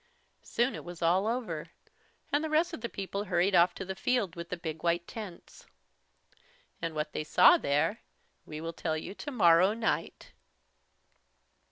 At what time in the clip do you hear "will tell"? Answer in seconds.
8.61-8.97